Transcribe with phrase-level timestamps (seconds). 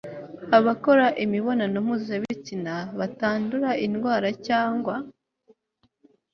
[0.57, 4.95] abakora imibonano mpuzabitsina batandura indwara cyangwa